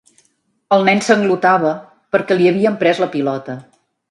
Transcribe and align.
El 0.77 0.85
nen 0.87 1.03
sanglotava 1.07 1.75
perquè 2.17 2.39
li 2.41 2.51
havien 2.53 2.81
pres 2.81 3.05
la 3.05 3.11
pilota. 3.19 3.59